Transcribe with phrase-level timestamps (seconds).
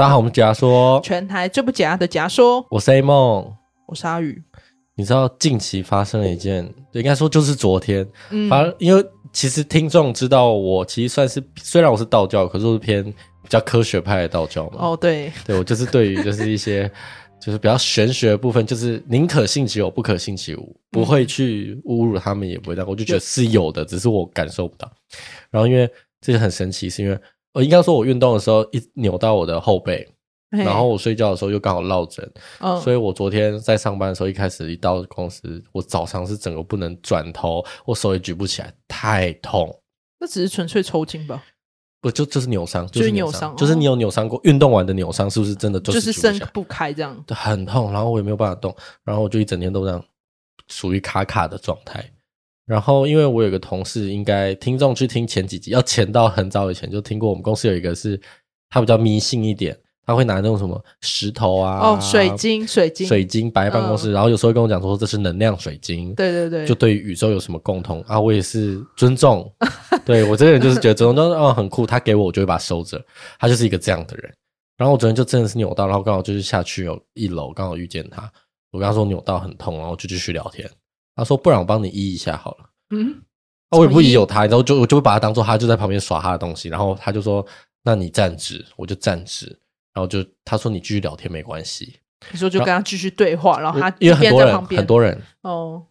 [0.00, 3.54] 大家好，我们假说全台最不假的假说，我是 A 梦，
[3.86, 4.42] 我是阿宇。
[4.94, 14.78] 你知道近期发生了一件，应该说就是昨天，嗯，反正因为其实听众知道我其实算是虽然我是道教，可是我是偏比较科学派的道教嘛。
[14.78, 16.90] 哦，对，对我就是对于 就是一些
[17.38, 24.90] 就是比较玄学的部分，就是宁可信其有，不可信其无，不会去侮辱他们，也不会这样，我就觉得是有的，只是我感受不到。
[25.50, 25.86] 然后因为
[26.22, 27.20] 这个很神奇，是因为。
[27.52, 30.08] 我应该说，我运动的时候一扭到我的后背，
[30.50, 32.28] 然后我睡觉的时候又刚好落枕，
[32.60, 39.74] 哦，所以我昨天在上班的时候，一开始一到公司，我早上是整个不能转头，我手也举不起来，太痛。
[40.18, 41.42] 那只是纯粹抽筋吧？
[42.00, 47.24] 不，就就是扭伤，就是扭伤，就是你有扭伤过，运动完的扭伤是不是真的就是伸不开这样？
[47.28, 48.74] 很痛，然后我也没有办法动，
[49.04, 50.02] 然后我就一整天都这样，
[50.68, 52.04] 属于卡卡的状态。
[52.70, 57.28] 然后，因为我有个同事，应该听众去听前几集，要前到很早以前就听过。
[57.28, 58.20] 我们公司有一个是，
[58.68, 66.14] 他比较迷信一点，他会拿那种什么石头啊，哦，水晶，水晶，水晶摆在办公室，嗯，然后有时候跟我讲说这是能量水晶。
[66.14, 68.20] 对对对，就对于宇宙有什么共同啊？
[68.20, 69.52] 我也是尊重，
[70.06, 73.04] 对我这个人就是觉得尊重，就是哦很酷，他给我我就会把它收着，
[73.40, 74.32] 他就是一个这样的人。
[74.76, 78.30] 然后我昨天就真的是扭到，然后刚好就是下去有一楼，刚好遇见他，
[78.70, 80.70] 我跟他说扭到很痛，然后就继续聊天。
[81.16, 83.22] 他说：“不然我帮你医一下好了。”嗯，
[83.70, 87.44] 我也不疑有他，然后就我就会把他当做他就在旁边耍他的东西，然后他就说
[87.82, 89.46] ：“那你站直，我就站直。”
[89.94, 95.82] 然后就他说：“你继续聊天没关系。”你说就跟他继续对话，然后，然后他因为很多人很多人哦，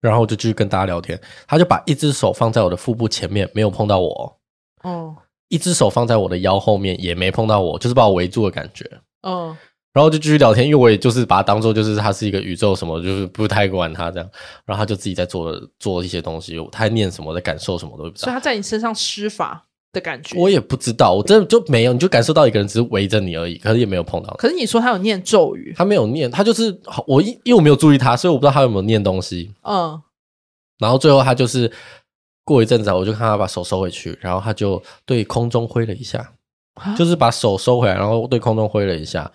[0.00, 1.20] 然后我就继续跟大家聊天。
[1.46, 4.38] 他就把一只手放在我的腹部前面，没有碰到我
[4.82, 5.14] 哦；
[5.48, 8.88] 一只手放在我的腰后面，也没碰到我，就是把我围住的感觉
[9.22, 9.56] 哦。
[9.92, 14.30] 然后就继续聊天，因为我也就是把它当做就是它是一个宇宙什么，就是不太管它这样。
[14.64, 18.26] 然后他就自己在做做一些东西，他在念什么，在感受什么都不知道。
[18.26, 24.32] 所以他在你身上施法的感觉，我也不知道，我真的就没有，你就感受到一个人只是围着你而已，可是也没有碰到。
[24.34, 29.52] 可是你说他有念咒语，他没有念，他就是我因因为我没有注意他，所以我不知道他有没有念东西。
[29.62, 30.00] 嗯，
[30.78, 31.68] 然后最后他就是
[32.44, 36.32] 过一阵子，我就看他把手收回去，然后他就对空中挥了一下，
[36.96, 39.28] 就是把手收回来，然后对空中挥了一下。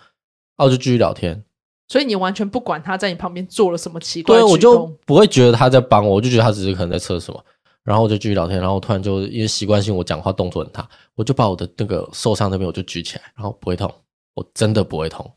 [0.56, 1.44] 然后就继续聊天，
[1.88, 4.42] 所以你完全不管他在你旁边做了什么奇怪的。
[4.42, 7.44] 对，我就不会觉得他在帮我，我就觉得他只是可能在测什么。
[7.84, 13.88] 然后我就继续聊天，然后突然就因为习惯性我讲话动作很大，我就把我的那个受伤那边我就举起来，然后不会痛，
[14.34, 15.30] 我真的不会痛。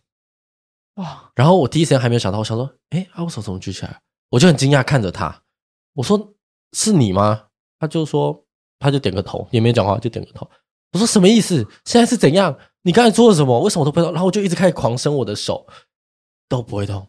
[0.95, 1.31] 哇！
[1.35, 4.01] 然后我第一时间还没有想到，我想说，哎，啊，我手怎么举起来？
[4.31, 5.43] 我就很惊讶看着他，
[5.93, 6.33] 我说
[6.73, 7.43] 是你吗？
[7.79, 8.43] 他就说，
[8.79, 10.49] 他就点个头，也没讲话，就点个头。
[10.93, 11.67] 我说什么意思？
[11.85, 12.57] 现在是怎样？
[12.89, 13.59] 你刚才做了什么？
[13.59, 14.11] 为什么都不知道？
[14.11, 15.63] 然后我就一直开始狂伸我的手，
[16.49, 17.05] 都不会痛。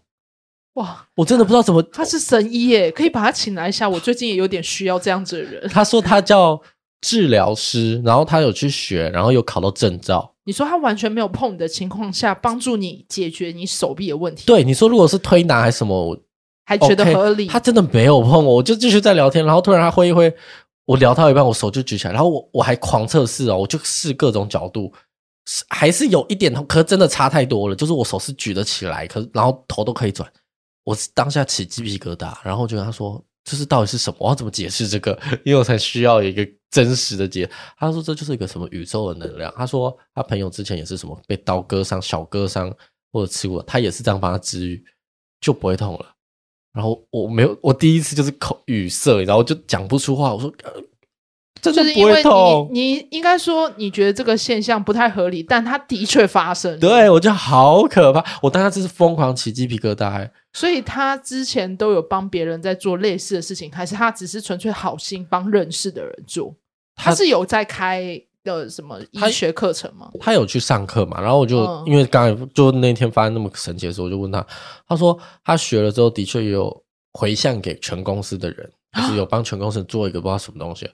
[0.75, 1.09] 哇！
[1.15, 1.83] 我真的不知道怎么。
[1.85, 3.89] 他是神医耶，可以把他请来一下。
[3.89, 5.71] 我最近也有点需要这样子的人。
[5.71, 6.61] 他说他叫
[7.01, 10.35] 治疗师，然后他有去学，然后又考到证照。
[10.45, 14.45] 你说他完全没有碰你的情况下，帮助你解决你手臂的问题？
[14.45, 16.19] 对，你说如果是推拿还是什么，我
[16.67, 17.47] 还觉得合理？
[17.47, 20.31] 他真的没有碰我，我就继续在聊天，然后突然他挥一挥。
[20.85, 24.93] 我聊到一半，我手就举起来，然后我我还狂测试哦，我就试各种角度，
[25.69, 27.75] 还是有一点痛，可是真的差太多了。
[27.75, 30.31] 就是我手是举得起来，可是然后头都可以转，
[30.85, 34.17] 我当下起鸡皮疙瘩，然后就跟他说：“这是到底是什么？
[34.21, 35.19] 我要怎么解释这个？
[35.45, 42.73] 因为我才需要一个真实的解。”他说：“这就是一个什么宇宙的能量。”他说他朋友之前也是什么被刀割伤、小割伤
[43.13, 44.85] 或者吃过，他也是这样帮他治愈，
[45.41, 46.15] 就不会痛了。
[46.73, 50.33] 然后我没有，我第一次就是口语塞，然后就讲不出话。
[50.33, 50.53] 我说，
[51.63, 52.23] 这就是因为
[52.71, 56.79] 你，你应该说你觉得这个现象不太合理，但它的确发生。
[56.81, 60.29] 对，我觉得好可怕，我当时真是疯狂起鸡皮疙瘩。
[60.53, 66.55] 所以他之前都有帮别人在做类似的事情，还是他只是纯粹好心帮认识的人做？
[66.97, 68.23] 他是有在开。
[68.43, 70.11] 的什么医学课程吗？
[70.19, 71.21] 他有去上课嘛？
[71.21, 74.45] 然后我就、嗯、因为刚才就那天发生那么神奇的时候，我就问他，
[74.89, 76.75] 他说他学了之后的确有
[77.13, 80.89] 回向给全公司的人，就是有帮全公司做一个不知道什么东西，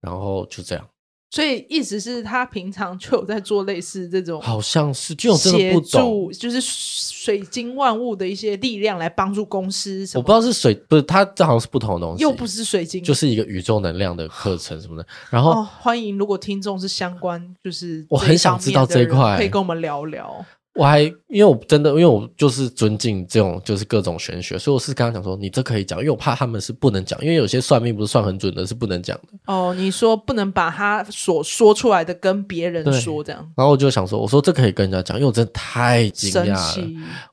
[0.00, 0.86] 然后就这样。
[1.32, 10.04] 所以意思是他平常就有在做类似这种，好像是就真的不懂，就是水晶万物的一些力量来帮助公司。
[10.16, 15.06] 我不知道是水，不是他这好像是不同的东西，又不是水晶，就是一个宇宙能量的课程什么的。
[15.30, 20.44] 然后、哦、欢迎，如果听众是相关，就是我很想知道这一块，可以跟我们聊聊。
[20.74, 29.28] 我还因为我真的因为我就是尊敬这种就是各种玄学，所以我是刚刚讲说你这可以讲，因为我怕他们是不能讲，因为有些算命不是算很准的，是不能讲的。
[29.46, 36.88] 哦，你说不能把他所说出来的跟别人说这样，然后我就想说，我说这可以跟人家讲，因为我真的太惊讶了。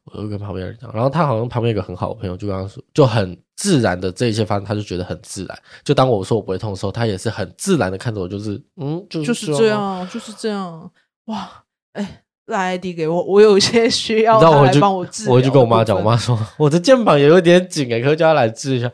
[0.06, 5.60] 我就跟旁边人讲，然后他好像旁边有一个很好的朋友，就跟他说，就很自然的这一些发生，他就觉得很自然。
[5.84, 10.92] 就当我说我不会痛的时候，他也是很自然的看着我，就是嗯，就是、就是这样，就是这样。
[11.26, 11.64] 哇，
[11.94, 12.24] 哎。
[12.48, 15.30] 来 ID 给我， 我有一些需要他来帮我治。
[15.30, 18.92] 我就跟我妈讲，我妈说我的肩膀也有点紧哎，可以叫他来治一下。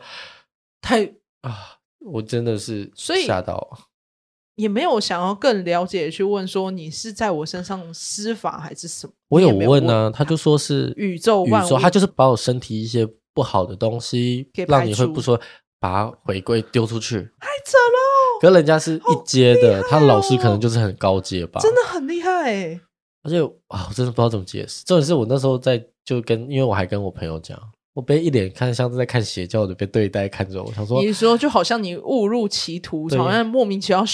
[0.80, 1.04] 太
[1.40, 1.78] 啊，
[2.12, 3.78] 我真的是吓到。
[4.56, 9.12] 也没有想要更了解去问说，你是在我身上施法还是什么？
[9.30, 15.40] 我有问呢、啊，他就说是宇宙万物，他就是把我身体一些不好的东西，让你会不说
[15.80, 18.40] 把它回归丢出去，太扯了。
[18.40, 22.80] 可人家是一阶的，哦、他的老师可能就是很高阶吧，真的很厉害、欸。
[23.24, 24.84] 而且啊，我真的不知道怎么解释。
[24.84, 27.58] 重点是我那时候在就跟，因为我还跟我朋友讲。
[27.94, 34.04] 我被一脸看像是在看邪教的被对待看着，我想说，你说就好像你误入歧途，好像莫名其妙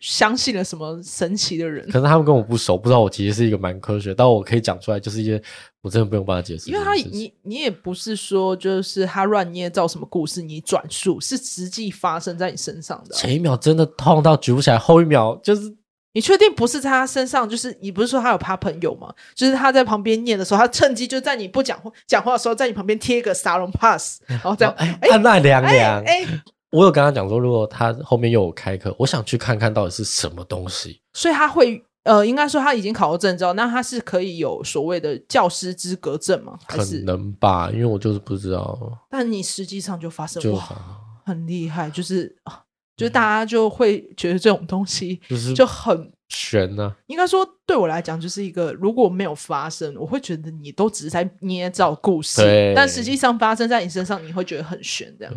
[0.00, 1.86] 相信了什么神奇的人。
[1.90, 5.38] 可能他们跟我不熟，不知道我其实是一个蛮科学，但我可以讲出来，就是一些
[5.82, 6.70] 我真的不用帮他解释。
[6.70, 13.14] 因为他你你也不是说就是他乱捏造什么故事，你转述是实际发生在你身上的。
[13.14, 15.76] 前一秒真的痛到举不起来，后一秒就是。
[16.18, 17.48] 你确定不是在他身上？
[17.48, 19.14] 就是你不是说他有他朋友吗？
[19.36, 26.02] 就是他在旁边念的时候，他趁机就在你不讲话讲话的时候，在你旁边贴一个沙龙 pass， 然后这样哎，按那凉凉。
[26.04, 26.26] 哎，
[26.72, 31.00] 我有跟他讲说，如果他后面又有开课，我想去看看到底是什么东西。
[31.12, 36.58] 所以他会呃，应该说他已经考过证照，那他是可以有所谓的教师资格证吗？
[36.66, 38.76] 可能吧，因为我就是不知道。
[39.08, 40.68] 但你实际上就发生，就哇，
[41.24, 42.34] 很厉害，就是
[42.98, 45.20] 就是大家就会觉得这种东西
[45.54, 46.94] 就很玄呢。
[47.06, 52.72] 应该说，对我来讲，就是一个如果没有发生，我会觉得你都只是在捏造故事。
[52.74, 55.14] 但实际上发生在你身上，你会觉得很悬。
[55.18, 55.34] 这样。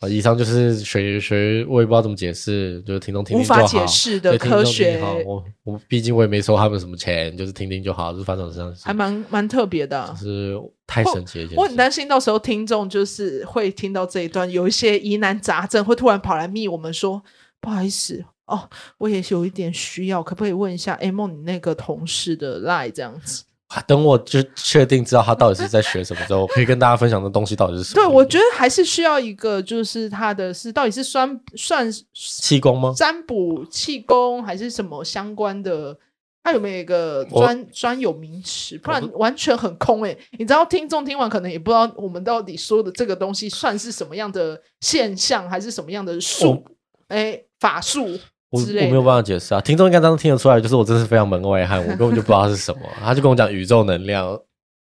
[0.00, 3.42] 啊，以上就是学学，我也不知道怎么解释，就是听众听听。
[3.42, 5.02] 无法解释的科学。
[5.26, 8.82] 我我毕竟我也没收他们什么钱，就是听听就好，就是反正这样子。
[8.84, 11.50] 还蛮蛮特别的，就是太神奇了。
[11.56, 17.20] 我很担心到时候听众就是会听到这一段，有一些疑难杂症，会突然跑来密我们说，
[17.60, 18.68] 不好意思哦，
[18.98, 23.44] 我也有一点需要，可不可以问一下 A 梦你那个同事的 line 这样子？
[23.86, 28.02] 等我就确定知道他到底是在学什么之后，我 可以跟大家分享的东西到底是什么。
[28.02, 32.94] 对，我觉得还是需要一个，就是他的是到底是算算气功吗？
[32.96, 35.98] 占卜气功还是什么相关的？
[36.42, 38.78] 他有没有一个专专有名词？
[38.78, 40.18] 不然完全很空哎、欸！
[40.38, 46.64] 你知道，听众听完可能也不知道我们到底说的这个东西算是什么样的现象，还是什么样的术？
[47.08, 48.18] 哎，法术。
[48.50, 52.80] 我我没有办法解释啊，听众应该当时听得出来，就是我真是非常门外汉，我根本就不知道是什么。
[52.98, 54.40] 他就跟我讲宇宙能量，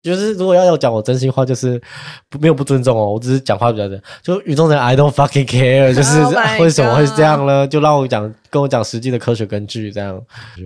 [0.04, 1.82] 就是如果要要讲我真心话，就是
[2.30, 4.02] 不没有不尊重哦，我只是讲话比较真。
[4.22, 6.22] 就宇宙人，I don't fucking care，就是
[6.62, 7.66] 为什么会这样呢？
[7.66, 10.22] 就让我讲，跟我讲实际的科学根据，这样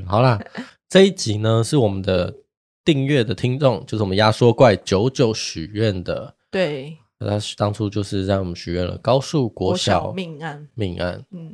[0.08, 0.40] 好啦。
[0.90, 2.34] 这一集呢是我们的
[2.84, 11.54] 订阅的听众，就是我们压缩怪九九许愿的，对，他当初就是让我们许愿了高速国小，国小命案，命案，嗯。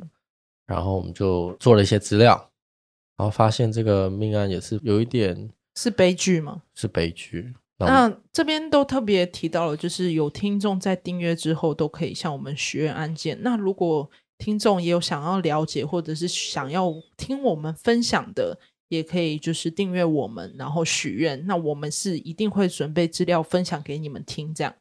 [0.66, 2.50] 然后我们就做了一些资料，
[3.16, 6.62] 然后发现这个命案也是有一点是悲剧吗？
[6.74, 7.54] 是悲剧。
[7.78, 13.38] 那这边都特别提到了，就是有听众在订阅之后都可以向我们许愿案件。
[13.42, 18.58] 那如果听众也有想要了解或者是想要听我们分享的，
[18.88, 21.46] 也可以就是订阅我们，然后许愿。
[21.46, 24.74] 那我们是一定会准备资料分享给你们听，这样。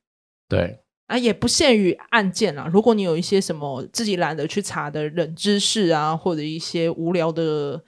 [0.47, 0.84] 对。
[1.07, 2.69] 啊，也不限于案件啊。
[2.71, 7.81] 如果你有一些什么自己懒得去查的冷知识啊，或者一些无聊的，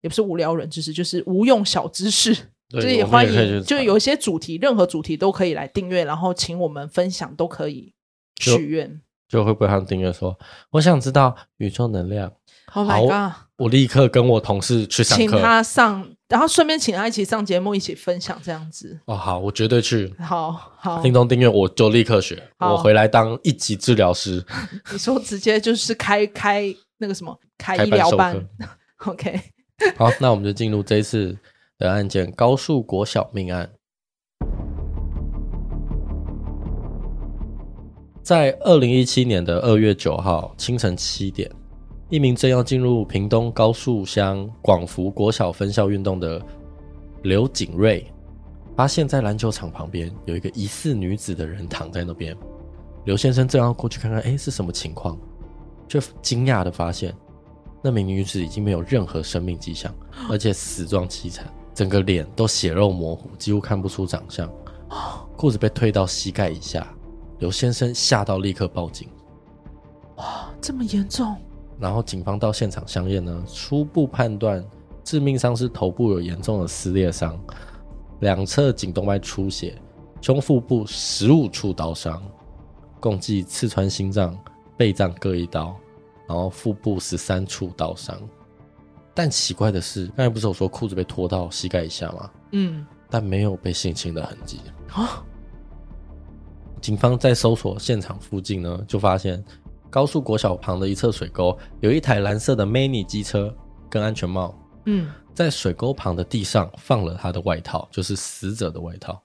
[0.00, 2.34] 也不是无聊冷知识，就是无用小知识，
[2.80, 3.62] 所以也欢迎。
[3.62, 7.92] 就有一些主题，任何主题都可以来订阅，然后请我们分享，都可以
[8.40, 9.00] 许愿。
[9.28, 10.38] 就会不会他们订阅说，
[10.72, 12.30] 我想知道宇宙能量。
[12.74, 13.32] Oh my god！
[13.56, 18.98] 我立刻跟我同事去上课，请他上，然后顺便请他一起上节目，一起分享这样子。
[19.04, 20.10] 哦，好，我绝对去。
[20.18, 24.42] 好好，听众订阅我就立刻学，我回来当一级治疗师。
[24.90, 28.68] 你说直接就是开开那个什么开医疗班，班？
[29.04, 29.38] OK。
[29.98, 31.36] 好，那我们就进入这一次
[31.76, 33.70] 的案件——高速国小命案。
[38.22, 41.50] 在二零一七年的二月九号清晨七点。
[42.12, 46.38] 一名正要进入屏东高树乡广福国小分校运动的
[47.22, 48.06] 刘景瑞，
[48.76, 52.36] 发现在篮球场旁边有一个疑似女子的人躺在那边。
[53.06, 55.18] 刘先生正要过去看看，哎，是什么情况？
[55.88, 57.14] 却惊讶地发现，
[57.82, 59.90] 那名女子已经没有任何生命迹象，
[60.28, 64.46] 而且死状凄惨，整个脸都血肉模糊，几乎看不出长相，
[65.34, 66.86] 裤子被推到膝盖以下。
[67.38, 69.08] 刘先生吓到，立刻报警。
[70.16, 71.34] 哇，这么严重！
[71.82, 74.64] 然后警方到现场相验呢，初步判断
[75.02, 77.36] 致命伤是头部有严重的撕裂伤，
[78.20, 79.76] 两侧颈动脉出血，
[80.20, 82.22] 胸腹部十五处刀伤，
[83.00, 84.38] 共计刺穿心脏、
[84.76, 85.74] 背脏各一刀，
[86.28, 88.16] 然后腹部十三处刀伤。
[89.12, 92.30] 但奇怪的是，刚才不是有说裤子被脱到膝盖以下吗？
[92.52, 94.60] 嗯，但没有被性侵的痕迹
[94.92, 95.20] 啊。
[96.80, 99.44] 警方在搜索现场附近呢，就发现
[99.92, 103.54] 高速国小旁的一侧水沟有一台蓝色的 Mini 机车
[103.90, 104.58] 跟安全帽。
[104.86, 109.22] 嗯，在水沟旁的地上放了他的外套，就是死者的外套。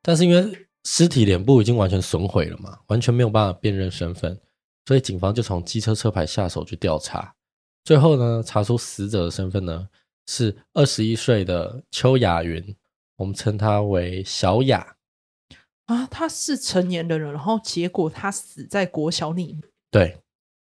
[0.00, 4.40] 但是因为尸体脸部已经完全损毁了嘛，完全没有办法辨认身份，
[4.86, 7.34] 所以警方就从机车车牌下手去调查。
[7.82, 9.88] 最后呢，查出死者的身份呢
[10.28, 12.76] 是二十一岁的邱雅云，
[13.16, 14.94] 我们称她为小雅。
[15.86, 19.58] 啊，他是成年的人，然后结果他死在国小里，
[19.90, 20.16] 对，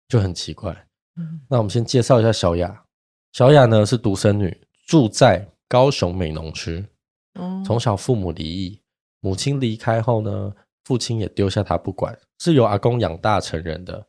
[0.08, 0.86] 就很奇怪。
[1.16, 2.84] 嗯，那我们先介绍一下小雅。
[3.32, 6.84] 小雅呢是独生女，住在高雄美浓区。
[7.34, 8.80] 嗯，从小父母离异，
[9.20, 10.52] 母亲离开后呢，
[10.84, 14.06] 父亲也丢下她不管，是由阿公养大成人的。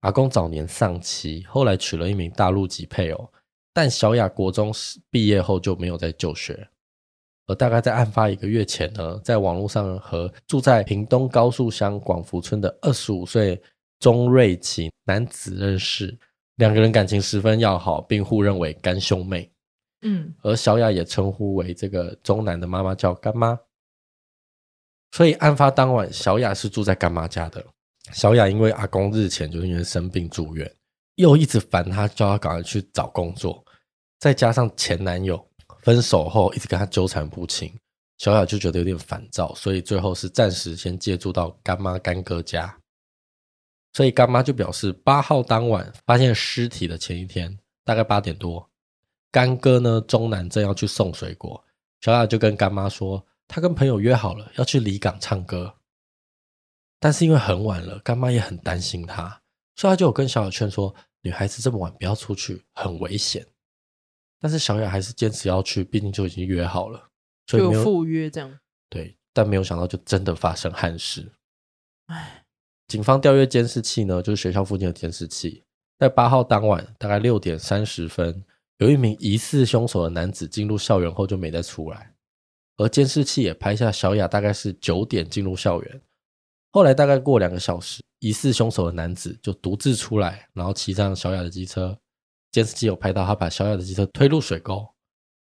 [0.00, 3.32] 阿公早年丧妻，后来娶了一名大陆籍配偶，
[3.72, 4.72] 但小雅国中
[5.10, 6.68] 毕业后就没有再就学。
[7.46, 13.60] 而大概在案发一个月前呢，在网络上和住在屏东高速乡广福村的二十五岁
[13.98, 16.16] 钟瑞琪男子认识，
[16.56, 19.50] 两个人感情十分要好，并互认为干兄妹。
[20.02, 23.58] 嗯，而小雅也称呼为这个钟南的妈妈叫干妈。
[25.12, 27.64] 所以案发当晚，小雅是住在干妈家的。
[28.12, 30.70] 小雅因为阿公日前就是因为生病住院，
[31.14, 33.64] 又一直烦她，叫她赶快去找工作，
[34.18, 35.42] 再加上前男友。
[35.82, 37.70] 分手后一直跟他纠缠不清，
[38.16, 42.74] 小雅就觉得有点烦躁，所以最后是暂时先借住到干妈干哥家。
[43.94, 48.68] 所以干妈就表示，八号当晚发现尸体的前一天，大概八点多，
[49.30, 51.64] 干哥呢中南正要去送水果，
[52.00, 55.74] 小雅就跟干妈说，他跟朋友约好了要去离港唱歌，
[56.98, 59.40] 但是因为很晚了，干妈也很担心他，
[59.76, 63.46] 所以他就有跟小雅劝说，女孩子这么晚不要出去，很危险。
[64.40, 67.08] 但是小雅还是坚持要去，毕竟就已经约好了，
[67.46, 68.58] 所以没有赴约这样。
[68.90, 71.32] 对，但没有想到就真的发生憾事。
[72.06, 72.43] 唉，
[72.94, 75.64] 警方调阅监视器呢，就是学校附近的监视器，
[75.98, 78.44] 在八号当晚大概六点三十分，
[78.78, 82.14] 有一名疑似凶手的男子进入校园后就没再出来，
[82.76, 86.00] 而监视器也拍下小雅大概是九点进入校园，
[86.70, 91.98] 后来大概过两个小时，疑似凶手的男子就独自出来，然后骑上小雅的机车。
[92.52, 94.86] 监视器有拍到他把小雅的机车推入水沟，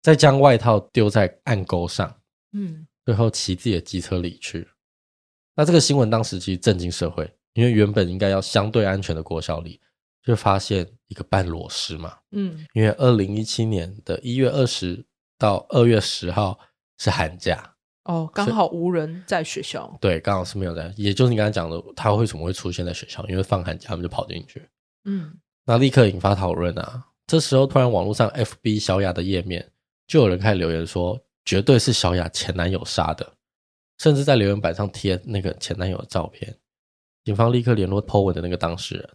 [0.02, 2.12] 再将外套丢在暗沟上，
[2.54, 4.68] 嗯，最后骑自己的机车离去。
[5.56, 9.80] 那这个新闻当时其实震惊社会，因为原本应该要相对安全的国小里，
[10.24, 15.06] 就发现一个半裸尸嘛，嗯，因为二零一七年的一月二十
[15.38, 16.60] 到二月十号
[16.98, 23.26] 是寒假，哦，刚好无人在学校，对，刚好是没有在，也就是你刚才讲的，他为什么会出现在学校？
[23.28, 24.68] 因为放寒假，他们就跑进去，
[25.06, 25.34] 嗯。
[25.68, 27.04] 那立刻引发讨论啊！
[27.26, 29.68] 这时候突然网络上 FB 小雅的页面
[30.06, 33.34] 就有人开始留言说，绝对是小雅前男友杀的，
[33.98, 36.56] 甚至在留言板上贴那个前男友的照片。
[37.24, 39.10] 警方立刻联络 po 文的那个当事人，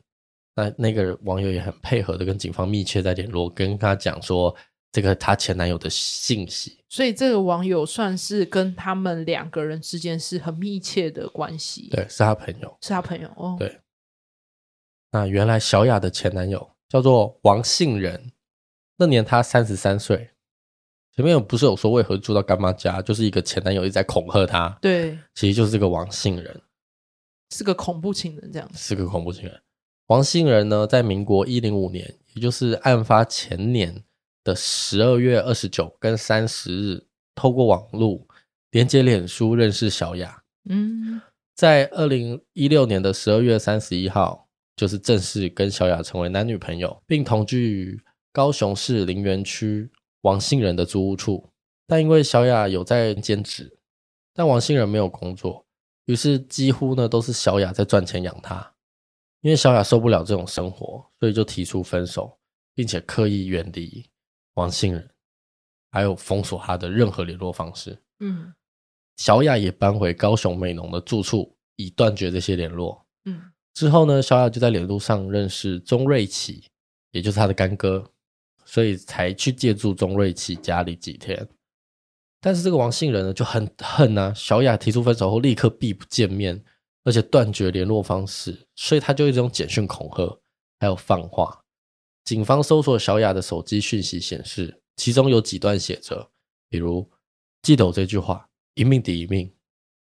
[0.57, 4.55] 那那个网友也很配合的跟警方密切在联络，跟他讲说
[4.91, 6.83] 这个他前男友的信息。
[6.89, 11.89] 所以这个网友算是跟他们两个人之间是很密切的关系。
[11.91, 13.55] 对，是他朋友，是他朋友哦。
[13.59, 13.81] 对。
[15.13, 18.33] 那原来小雅的前男友叫做王信仁，
[18.97, 20.31] 那年他三十三岁。
[21.21, 24.71] 前面不是有说为何住到干妈家，就是一个前男友一直在恐吓她。
[24.81, 26.59] 对，其实就是这个王姓人，
[27.55, 29.61] 是个恐怖情人，这样是个恐怖情人。
[30.07, 34.03] 王姓人呢，在民国一零五年，也就是案发前年
[34.43, 38.27] 的十二月二十九跟三十日，透过网络
[38.71, 40.43] 连接脸书认识小雅。
[40.71, 41.21] 嗯，
[41.55, 44.47] 在二零一六年的十二月三十一号。
[44.77, 48.01] 就是正式跟小雅成为男女朋友，并同居于
[48.33, 49.91] 高雄市林园区
[50.23, 51.51] 王信仁的租屋处。
[51.87, 53.79] 但因为小雅有在兼职，
[54.33, 55.67] 但王信仁没有工作，
[56.05, 58.75] 于是几乎呢都是小雅在赚钱养他。
[59.41, 62.39] 因为小雅受不了这种生活，所以就提出分手，
[62.75, 64.09] 并且刻意远离
[64.55, 65.11] 王信仁，
[65.91, 67.99] 还有封锁他的任何联络方式。
[68.21, 68.53] 嗯，
[69.17, 73.07] 小雅也搬回高雄美浓的住处，以断绝这些联络。
[73.25, 73.51] 嗯。
[73.73, 76.65] 之后呢，小雅就在联络上认识钟瑞奇，
[77.13, 78.05] 也就是他的干哥，
[78.71, 81.49] 所以才去借住钟瑞琪家里几天。
[82.41, 86.63] 但是这个王信仁呢就很恨啊，小雅提出分手后立刻避不见面，
[87.03, 90.41] 而且断绝联络方式，所以他就一直用简讯恐吓，
[90.79, 91.65] 还有放话。
[92.23, 96.31] 警方搜索小雅的手机讯息显示，其中有几段写着，
[96.69, 97.11] 比如
[97.63, 99.53] 记得我这句话，一命抵一命，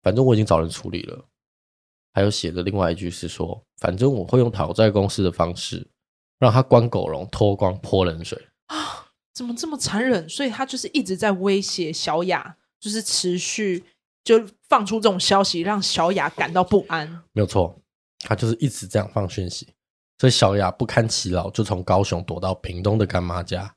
[0.05, 1.29] 反正我已经找人处理了。
[2.13, 5.91] 还有写的另外一句是说，反正我会用讨债公司的方式，
[6.39, 9.09] 让他关狗笼、脱光、泼冷水啊！
[9.35, 10.29] 怎么这么残忍？
[10.29, 13.83] 所以他就是一直在威胁小雅，就是持续
[14.23, 17.09] 就放出这种消息，让小雅感到不安。
[17.33, 17.75] 没有错，
[18.21, 19.69] 他就是一直这样放讯息，
[20.19, 23.75] 所以小雅不堪其扰，就从高雄躲到屏东的干妈家。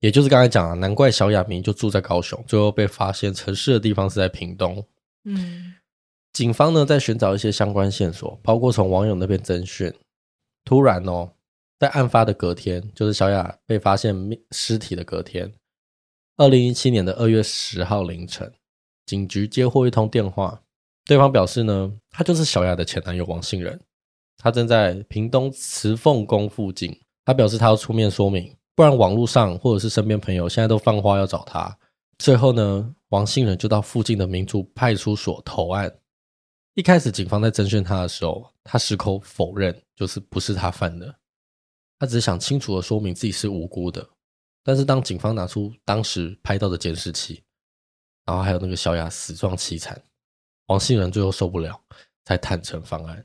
[0.00, 4.82] 也就是刚才讲了，难怪小雅明就住在高雄，最后被发现城市的地方是在屏东。
[5.24, 5.74] 嗯，
[6.32, 9.92] 警方呢在寻找一些相关线索，包括从网友那边侦讯。
[10.64, 11.32] 突然哦，
[11.78, 14.14] 在案发的隔天，就是小雅被发现
[14.50, 15.52] 尸体的隔天，
[16.36, 18.52] 二零一七年的二月十号凌晨，
[19.06, 20.60] 警局接获一通电话，
[21.04, 23.80] 对方表示呢，他就是小雅的前男友王信仁，
[24.36, 28.52] 他正在屏东慈凤宫附近，他表示他要出面说明。
[28.74, 31.76] 不然，网络上或者是身边朋友现在都放话要找他。
[32.18, 35.92] 最后呢，王信仁就到附近的民族派出所投案。
[36.74, 41.12] 一开始，警方在征讯他的时候，他矢口否认，就是不是他犯的。
[41.98, 44.08] 他只是想清楚的说明自己是无辜的。
[44.62, 47.42] 但是，当警方拿出当时拍到的监视器，
[48.26, 50.00] 然后还有那个小雅死状凄惨，
[50.66, 51.80] 王信仁最后受不了，
[52.24, 53.24] 才坦诚犯案。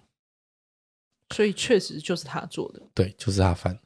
[1.33, 2.81] 所以，确实就是他做的。
[2.93, 3.81] 对，就是他犯的。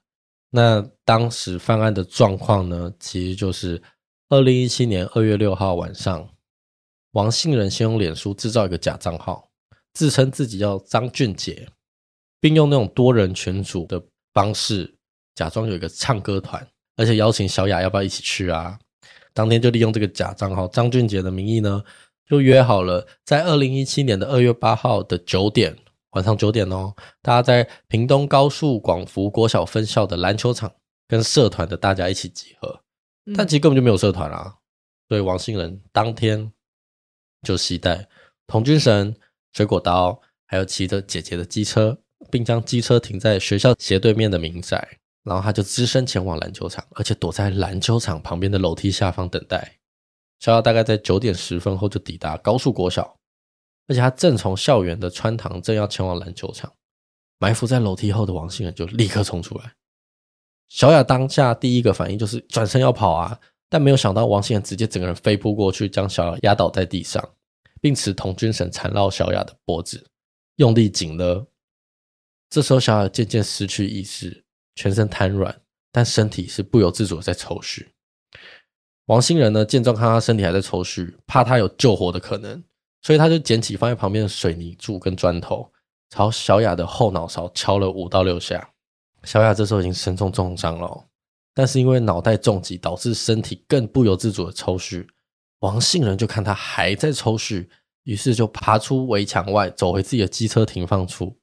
[0.50, 3.82] 那当时犯案的状况呢，其实就是
[4.30, 6.30] 二零一七年二月六号晚上，
[7.12, 9.50] 王信仁先用脸书制造一个假账号，
[9.94, 11.68] 自称自己叫张俊杰，
[12.40, 14.02] 并用那种多人群组的
[14.34, 14.96] 方式，
[15.36, 18.80] 假装有一个唱歌团，而且邀请小雅要不要一起去啊？
[19.34, 21.84] 当天就利用这个假账号张俊杰的名义呢，
[22.28, 25.78] 就约好了在二零一七年的二月八号的九点。
[26.12, 30.74] 晚上九点哦，大家在屏东高速广福国小分校的篮球场
[31.08, 32.82] 跟社团的大家一起集合，
[33.36, 34.56] 但其实根本就没有社团啦。
[35.08, 36.52] 所以王信仁当天
[37.44, 38.08] 就携带
[38.48, 39.16] 童军绳、
[39.54, 44.88] 水果刀，还有骑着姐姐的机车，并将机车停在学校斜对面的民宅，
[45.24, 49.78] 然后他就只身前往篮球场，而且躲在篮球场旁边的楼梯下方等待。
[50.40, 53.16] 小雅大概在九点十分后就抵达高速国小。
[53.90, 56.70] 而且他正从校园的穿堂正要前往篮球场，
[57.40, 59.72] 埋伏在楼梯后的王信仁就立刻冲出来。
[60.68, 63.40] 小雅当下第一个反应就是转身要跑啊，
[63.70, 67.26] 但没有想到王信仁直接整个人飞扑过去，将小雅压倒在地上，
[67.80, 70.06] 并持童军绳缠绕小雅的脖子，
[70.58, 71.48] 用力紧勒。
[72.50, 74.44] 这时候小雅渐渐失去意识，
[74.76, 77.86] 全身瘫软，但身体是不由自主的在抽搐。
[79.06, 82.64] 王信仁呢，见状看他身体还在抽搐，怕他有救活的可能。
[83.04, 85.72] 所以他就捡起放在旁边的水泥柱跟砖头，
[86.10, 88.72] 朝小雅的后脑勺敲了五到六下。
[89.24, 91.06] 小雅这时候已经身中重伤了，
[91.54, 95.08] 但是因为脑袋重击导致身体更不由自主的抽搐。
[95.60, 97.70] 王信仁就看他还在抽搐，
[98.04, 101.37] 于是就爬出围墙外，走回自己的机车停放处，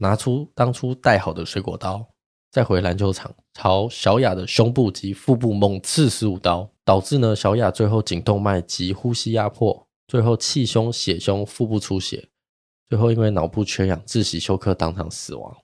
[0.00, 2.04] 拿出当初带好的水果刀，
[2.50, 9.86] 再回篮球场朝小雅的胸部及腹部猛刺十五刀，导致呢小雅最后颈动脉及呼吸压迫。
[10.08, 12.26] 最后气胸、血胸、腹部出血，
[12.88, 15.56] 最后因为脑部缺氧窒息休克，当场死亡。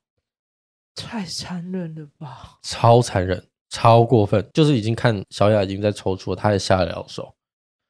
[0.95, 2.59] 太残忍了吧！
[2.63, 7.35] 超残忍，超过分，就是已经看小雅已经在抽搐了，他也下得了手。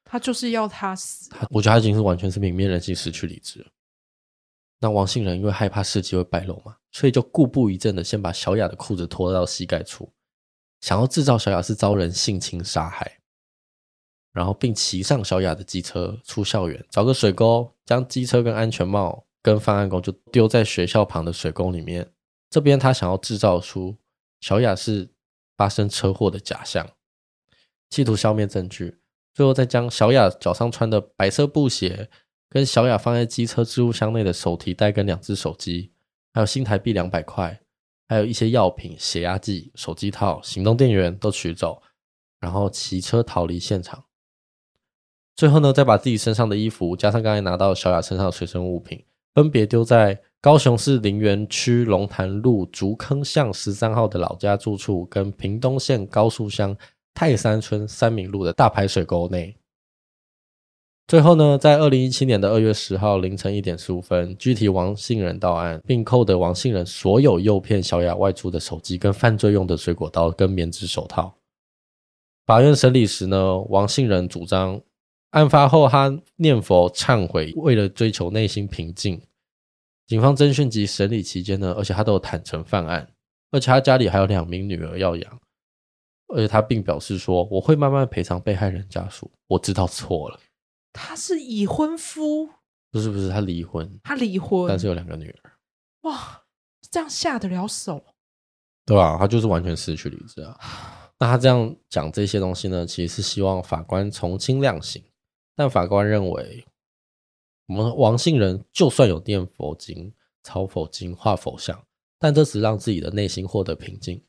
[0.02, 1.30] 他就是要他死。
[1.50, 3.66] 我觉得他已经是完全是泯灭人性、失去理智了。
[4.80, 10.12] 那王信仁因为害怕事迹会败露嘛，所以就故布一阵的先把小雅的裤子脱到膝盖处，
[10.80, 13.18] 想要制造小雅是遭人性侵杀害。
[14.32, 22.12] 然后，并骑上小雅的机车出校园，找个水沟，将机车跟安全帽跟方案工就丢在学校旁的水沟里面。
[22.50, 23.96] 这边他想要制造出
[24.42, 25.08] 小雅是
[25.56, 26.86] 发生车祸的假象，
[27.88, 28.98] 企图消灭证据。
[29.32, 32.10] 最后，再将小雅脚上穿的白色布鞋，
[32.56, 35.90] 跟小雅放在机车置物箱内的手提袋跟两只手机，
[36.32, 37.60] 还有新台币两百块，
[38.08, 41.82] 还有一些药品、血压计、手机套、行动电源都取走，
[42.40, 44.04] 然后骑车逃离现场。
[45.34, 56.74] 最后呢，再把自己身上的衣服加上刚才拿到小雅身上的随身物品，分别丢在高雄市林园区龙潭路竹坑巷十三号的老家住处，跟屏东县高树乡
[57.12, 59.54] 泰山村三民路的大排水沟内。
[61.06, 71.32] 最后呢，在二零一七年的二月十号凌晨一点十五分，具体王信仁到案，并扣得王信仁所有诱骗小雅外出的手机、跟犯罪用的水果刀、跟棉质手套。
[72.44, 74.80] 法院审理时呢，王信仁主张。
[75.30, 79.20] 案发后，他念佛忏悔，为了追求内心平静。
[80.08, 83.08] 警方侦讯及审理期间呢，而且他都有坦诚犯案，
[83.52, 85.40] 而且他家里还有两名女儿要养，
[86.34, 90.40] 而且他并表示说：“我会慢慢赔偿被害人家属，我知道错了。”
[90.96, 92.48] 他是已婚夫？
[92.90, 95.52] 不是不是，他离婚，他离婚，但是有两个女儿。
[96.02, 96.42] 哇，
[96.90, 98.02] 这样下得了手？
[98.86, 99.16] 对啊？
[99.18, 100.58] 他就是完全失去理智啊。
[101.18, 105.02] 那他这样讲这些东西呢，其实是希望法官从轻量刑。
[105.54, 106.64] 但法官认为，
[107.66, 111.82] 我们王姓人就算有念佛经、抄佛经、画佛像，
[112.18, 114.22] 但这只让自己的内心获得平静，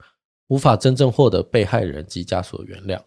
[0.47, 3.01] 无法真正获得被害人及家属的原谅。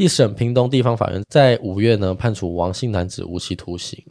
[0.00, 4.02] 一审屏东地方法院在五月呢，判处王姓男子无期徒刑。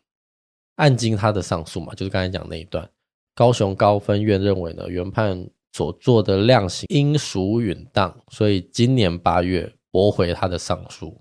[0.76, 2.88] 案经他的上诉嘛，就是刚才讲那一段，
[3.34, 11.20] 高雄高分院认为呢，原判所做的量刑应属允当，所以今年八月驳回他的上诉。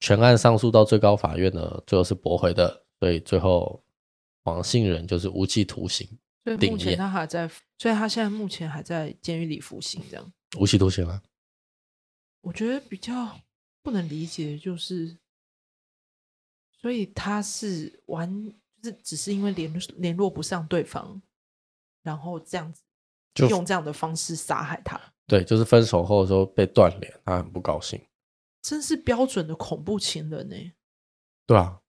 [0.00, 3.82] 全案上诉到最高法院呢，最后是驳回的，所以最后
[4.42, 6.06] 王姓人就是无期徒刑。
[6.44, 11.22] 所以目前他还在，所以他现在目前还在监狱里服刑，这样无期徒刑啊。
[12.42, 13.34] 我觉得比较
[13.82, 15.16] 不能理解，就是
[16.72, 18.44] 所以他是完，
[18.82, 21.20] 就是只是因为联联络不上对方，
[22.02, 22.82] 然后这样子
[23.34, 25.00] 就用这样的方式杀害他。
[25.26, 28.00] 对，就是分手后的时候被断联，他很不高兴。
[28.62, 30.74] 真是标准的恐怖情人呢、欸！
[31.46, 31.80] 对啊，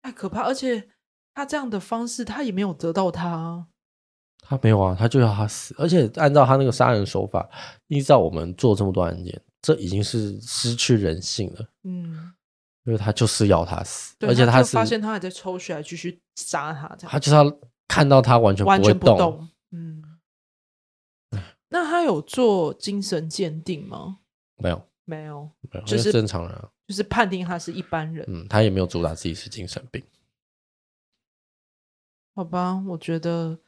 [0.00, 0.42] 太可怕！
[0.42, 0.88] 而且
[1.34, 3.68] 他这样的方式，他也没有得到他，
[4.38, 5.74] 他没有啊，他就要他死。
[5.76, 7.50] 而且按照他那个杀人手法，
[7.88, 11.68] 依照我们做这么多案件，这已经是失去人性了。
[11.84, 12.32] 嗯，
[12.84, 19.48] 因为他就是要他死，而且他是他发现他还在抽血，还继续杀他，这样他就是要看到他完全不会动，完全不动。
[19.70, 20.18] 嗯，
[21.68, 24.18] 那他有做精神鉴定吗？
[24.56, 24.88] 没有。
[25.08, 28.26] 没有，没有，就是正常人，就是判定他是一般人。
[28.28, 30.04] 嗯，他也没有主打自己是精神病。
[32.34, 33.58] 好吧，我觉得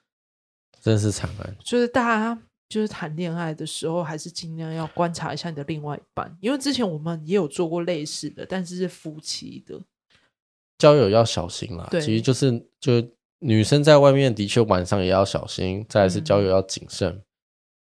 [0.82, 1.56] 真是惨案。
[1.64, 9.78] 就是大家就是谈恋爱的时候，还是尽量要观察一下你的另外一半，因为之前我们也有做过类似的，但是是夫妻的
[10.78, 11.86] 交友要小心啦。
[11.90, 12.92] 对，其实就是就
[13.40, 17.12] 女生在外面的确晚上也要小心，再来是交友要谨慎。
[17.12, 17.22] 嗯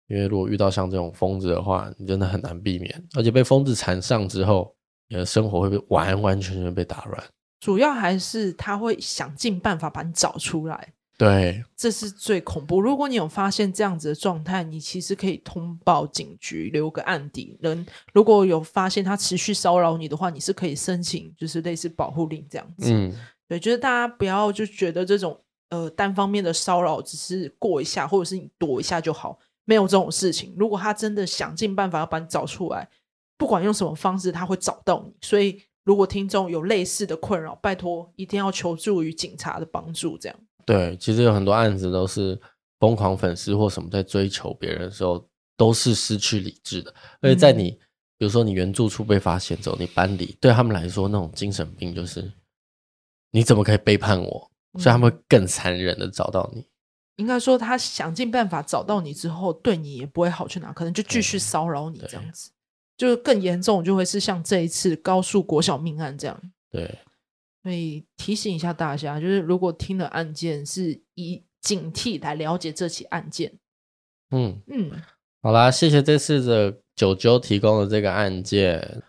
[0.09, 4.75] 因为如果遇到像这种疯子的话，你真的很难避免，而且被疯子缠上之后，
[5.09, 7.25] 你的生活会被完完全全被打乱。
[7.61, 12.81] 主要还是他会想尽办法把你找出来，对，这是最恐怖。
[12.81, 17.57] 如果你有发现这样子的状态，你其实可以通报警局，留个案底。
[17.61, 22.93] 人如果有发现他持续骚扰你的话，你是可以申请，就是类似保护令这样子。
[22.93, 23.15] 嗯，
[23.47, 29.39] 对，就是大家不要就觉得这种呃单方面的骚扰只是过一下，或者是你躲一下就好。
[29.65, 30.53] 没有这种事情。
[30.59, 32.89] 如果他真的想尽办法要把你找出来，
[33.39, 35.15] 不管用什么方式，他会找到你。
[35.21, 40.19] 所以，如果听众有类似的困扰，拜托一定要求助于警察的帮助。
[40.19, 42.41] 这样对，其实有很多案子都是
[42.79, 45.25] 疯狂粉丝或什么在追求别人的时候，
[45.57, 46.95] 都是失去理智的。
[47.21, 47.79] 而且在你，嗯、
[48.19, 52.33] 比如说你原住处被发现之后，你搬离，对他们来说，那种精神病就是
[53.31, 54.51] 你怎么可以背叛我？
[54.79, 56.65] 所以他们会更残忍的找到你。
[57.17, 62.51] 应该说，他想尽办法找到你之后，对你也不会好去哪，可能就继续骚扰你这样子，
[62.97, 66.41] 就更严重，就会是像这一次高速国小命案这样。
[66.71, 66.99] 对，
[67.63, 73.53] 所以提醒一下大家，就是如果听了案件，是以警惕来了解这起案件。
[74.31, 74.91] 嗯嗯，
[75.43, 79.03] 好啦，谢谢这次的九九提供的这个案件。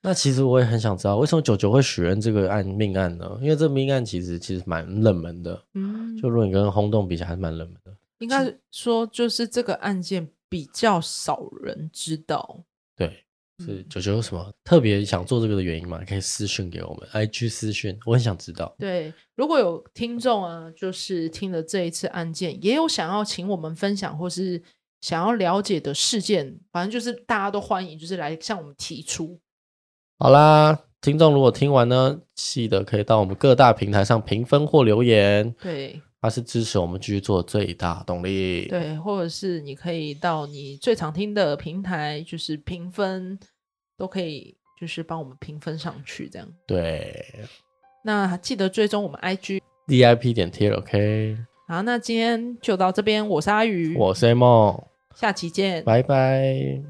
[0.00, 3.38] 那其实我也很想知道，为什么九九会许愿这个案命案呢？
[3.40, 7.96] 因为这个命案其实其实蛮冷门的，嗯，就如果你跟轰动比起来，还是蛮冷门的。
[8.18, 12.64] 应该说，就是这个案件比较少人知道。
[13.58, 16.00] 对，是九九有什么特别想做这个的原因吗？
[16.06, 18.74] 可以私讯给我们，IG 私讯，我很想知道。
[18.78, 24.62] 对，如果有听众啊，就是听了这一次案件，也有想要请我们分享或是
[25.00, 29.38] 想要了解的事件，反正就是大家都欢迎，就是来向我们提出。
[30.18, 38.68] 好啦，听众如果听完呢，记得可以到我们各大平台上评分或留言，对，它是支持我们继续做最大动力。
[38.68, 43.36] 对，或者是你可以到你最常听的平台，就是评分
[43.98, 46.48] 都可以，就是帮我们评分上去这样。
[46.64, 47.26] 对，
[48.04, 51.36] 那记得追踪我们 IG DIP 点 T，OK。
[51.66, 54.80] 好，那今天就到这边，我是阿宇，我是梦，
[55.16, 56.80] 下期见，拜拜。